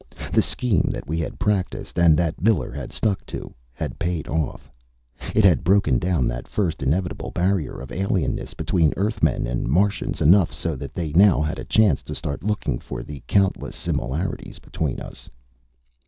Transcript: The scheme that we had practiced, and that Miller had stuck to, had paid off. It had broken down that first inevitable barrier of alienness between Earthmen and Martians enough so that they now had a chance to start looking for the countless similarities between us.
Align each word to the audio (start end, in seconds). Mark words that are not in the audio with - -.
The 0.33 0.41
scheme 0.41 0.89
that 0.91 1.07
we 1.07 1.19
had 1.19 1.37
practiced, 1.37 1.99
and 1.99 2.17
that 2.17 2.41
Miller 2.41 2.71
had 2.71 2.91
stuck 2.91 3.23
to, 3.27 3.53
had 3.71 3.99
paid 3.99 4.27
off. 4.27 4.71
It 5.35 5.43
had 5.45 5.63
broken 5.63 5.99
down 5.99 6.27
that 6.27 6.47
first 6.47 6.81
inevitable 6.81 7.29
barrier 7.29 7.79
of 7.79 7.91
alienness 7.91 8.55
between 8.55 8.95
Earthmen 8.97 9.45
and 9.45 9.69
Martians 9.69 10.19
enough 10.19 10.51
so 10.51 10.75
that 10.75 10.95
they 10.95 11.13
now 11.13 11.39
had 11.39 11.59
a 11.59 11.65
chance 11.65 12.01
to 12.01 12.15
start 12.15 12.41
looking 12.43 12.79
for 12.79 13.03
the 13.03 13.21
countless 13.27 13.75
similarities 13.75 14.57
between 14.57 14.99
us. 14.99 15.29